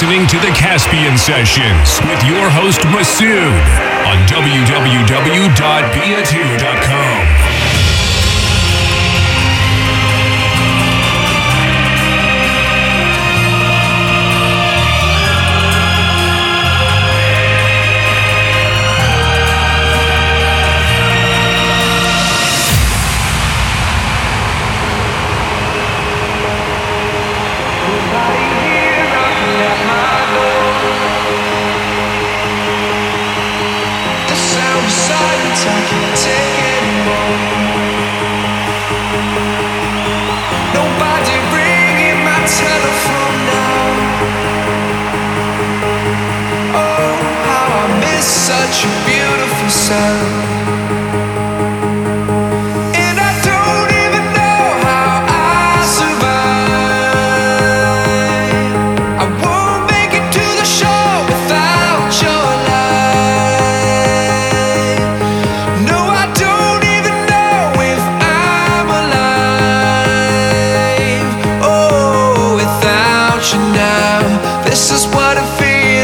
listening 0.00 0.28
to 0.28 0.38
the 0.38 0.52
Caspian 0.54 1.18
Sessions 1.18 1.98
with 2.06 2.22
your 2.22 2.48
host 2.48 2.82
Masood 2.94 3.50
on 4.06 4.16
www.bia2.com. 4.28 6.87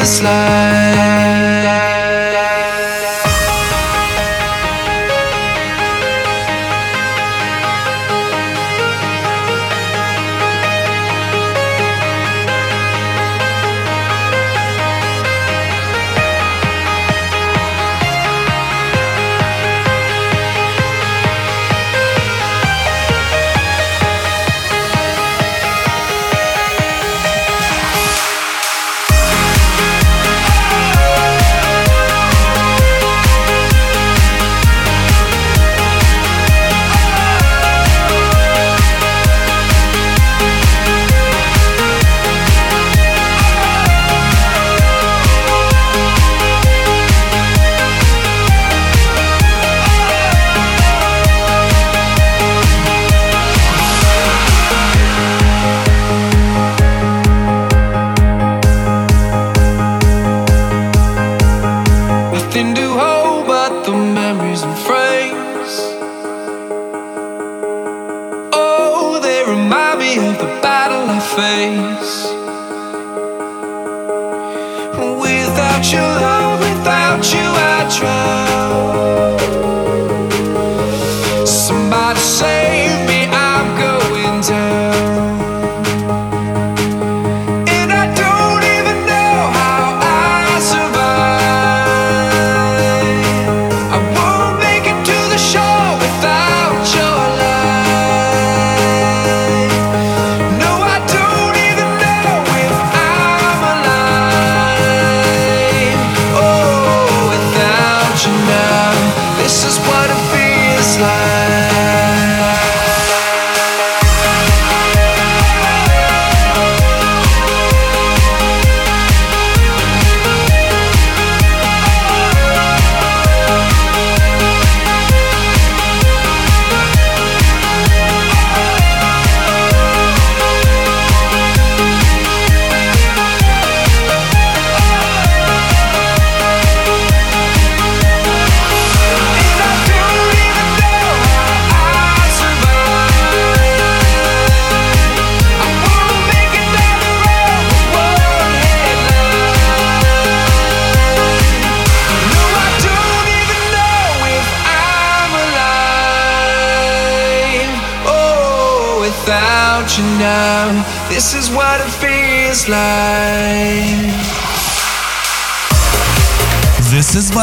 This 0.05 0.21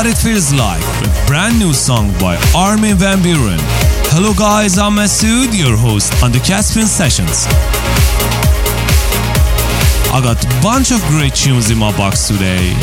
what 0.02 0.10
it 0.10 0.18
feels 0.18 0.52
like. 0.52 0.82
A 1.06 1.28
brand 1.28 1.60
new 1.60 1.74
song 1.74 2.12
by 2.20 2.36
Armin 2.56 2.98
van 2.98 3.20
Buuren. 3.20 3.62
Hello 4.10 4.34
guys, 4.34 4.80
I'm 4.80 4.96
Masood, 4.96 5.56
your 5.56 5.78
host 5.78 6.24
on 6.24 6.32
the 6.32 6.40
Caspian 6.40 6.88
Sessions. 6.88 7.46
I 10.10 10.18
got 10.24 10.44
a 10.44 10.50
bunch 10.64 10.90
of 10.90 11.00
great 11.06 11.36
tunes 11.36 11.70
in 11.70 11.78
my 11.78 11.96
box 11.96 12.28
today. 12.28 12.74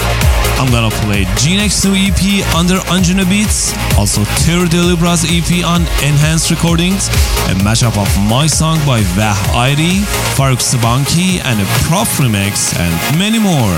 I'm 0.63 0.71
gonna 0.71 0.95
play 1.03 1.25
Genix 1.35 1.83
new 1.83 1.97
EP 1.99 2.23
under 2.55 2.79
Anjunabeats, 2.87 3.75
also 3.99 4.23
Terry 4.47 4.69
Da 4.69 4.79
Libra's 4.79 5.27
EP 5.27 5.67
on 5.67 5.83
Enhanced 6.07 6.53
Recordings, 6.53 7.09
a 7.51 7.55
mashup 7.67 7.99
of 7.99 8.11
my 8.31 8.47
song 8.47 8.79
by 8.87 9.01
Vah 9.19 9.35
Airi, 9.67 10.07
Faruk 10.39 10.63
Sabanci, 10.63 11.43
and 11.43 11.59
a 11.59 11.67
Prof 11.83 12.07
remix, 12.23 12.79
and 12.79 12.95
many 13.19 13.41
more. 13.41 13.75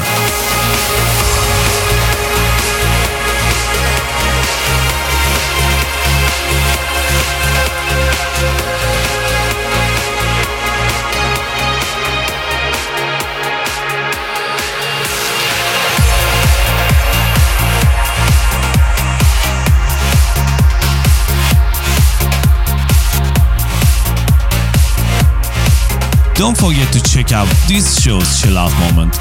Don't 26.41 26.57
forget 26.57 26.91
to 26.95 27.03
check 27.03 27.33
out 27.33 27.47
this 27.69 28.01
show's 28.03 28.41
chill 28.41 28.57
out 28.57 28.73
moment. 28.89 29.15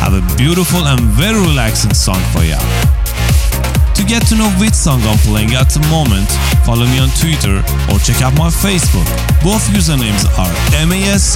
I 0.00 0.08
have 0.08 0.14
a 0.14 0.22
beautiful 0.34 0.86
and 0.86 0.98
very 1.12 1.38
relaxing 1.38 1.92
song 1.92 2.16
for 2.32 2.42
you. 2.42 2.56
To 2.56 4.02
get 4.08 4.26
to 4.28 4.34
know 4.34 4.48
which 4.56 4.72
song 4.72 5.02
I'm 5.02 5.18
playing 5.18 5.52
at 5.52 5.68
the 5.68 5.80
moment, 5.92 6.30
follow 6.64 6.86
me 6.86 6.98
on 7.00 7.10
Twitter 7.20 7.62
or 7.92 7.98
check 8.00 8.22
out 8.22 8.32
my 8.38 8.48
Facebook. 8.48 9.04
Both 9.44 9.68
usernames 9.76 10.24
are 10.38 10.48
M-A-S-O-U-D-F-U-L-A-D-I. 10.80 11.34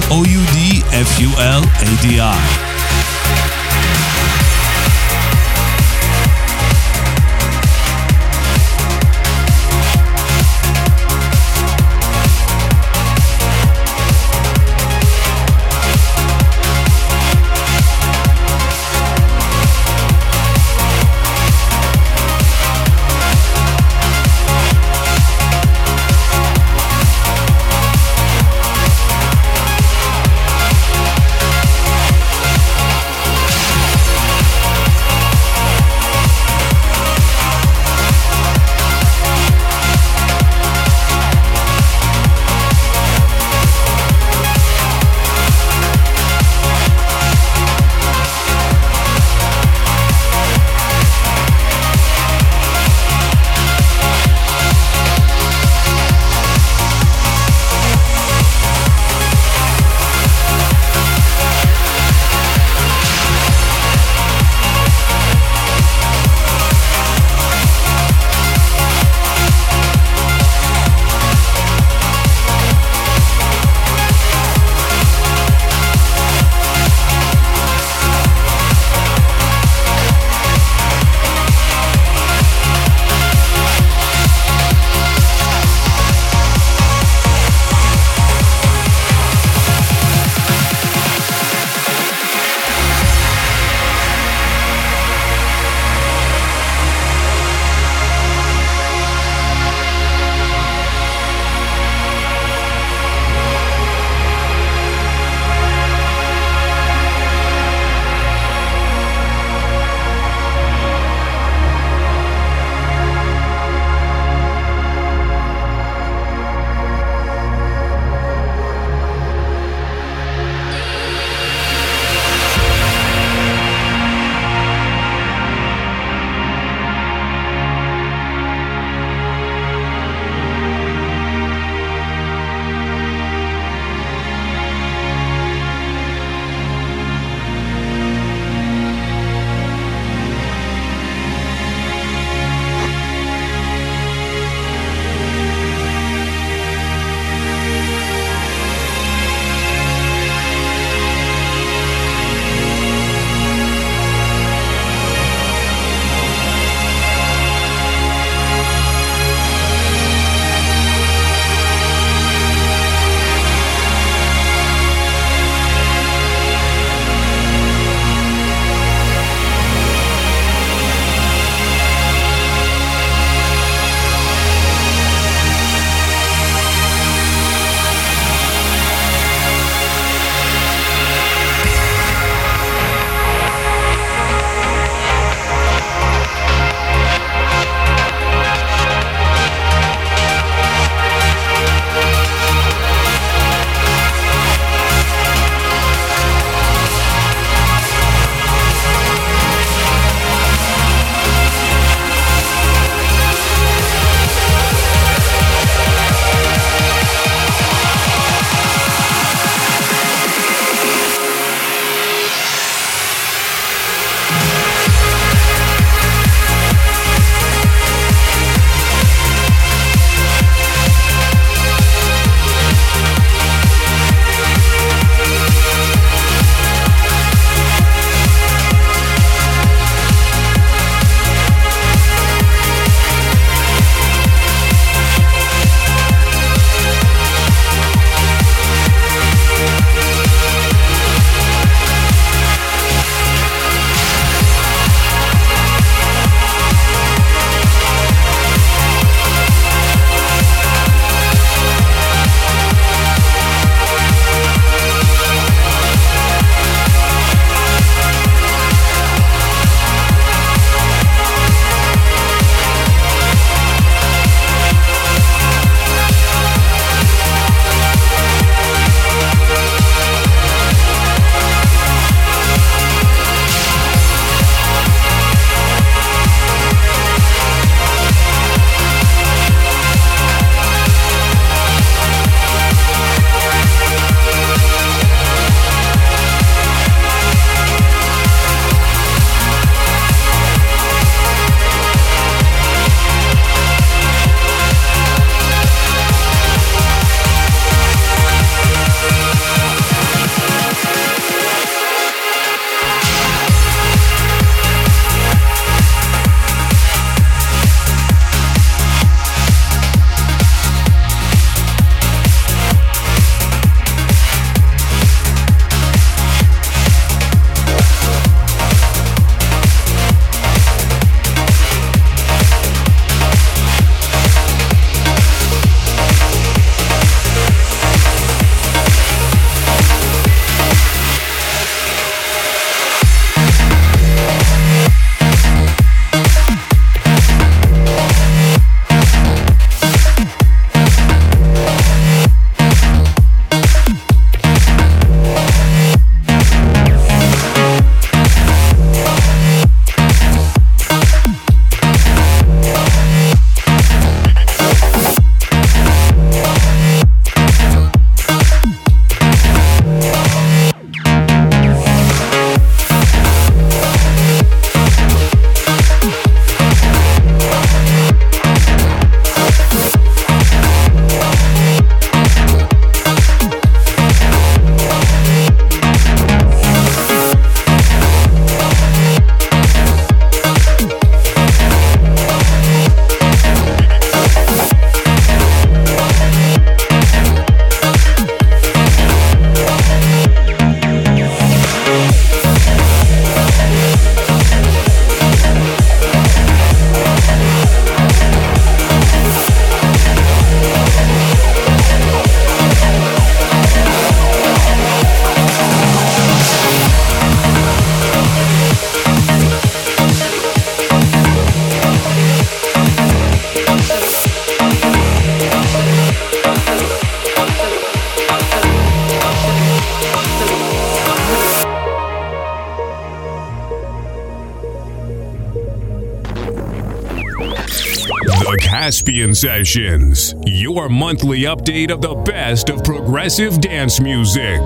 Sessions, 429.09 430.35
your 430.45 430.87
monthly 430.87 431.39
update 431.41 431.89
of 431.89 431.99
the 431.99 432.13
best 432.13 432.69
of 432.69 432.83
progressive 432.83 433.59
dance 433.59 433.99
music. 433.99 434.61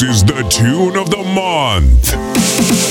This 0.00 0.08
is 0.08 0.24
the 0.24 0.42
tune 0.48 0.96
of 0.96 1.10
the 1.10 1.22
month. 1.22 2.89